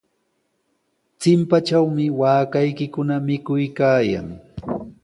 Chimpatrawmi 1.19 2.05
waakaykikuna 2.19 3.15
mikuykaayan. 3.25 4.27